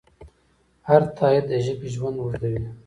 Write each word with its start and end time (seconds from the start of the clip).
هر 0.87 1.01
تایید 1.17 1.45
د 1.51 1.53
ژبې 1.65 1.87
ژوند 1.95 2.17
اوږدوي. 2.21 2.63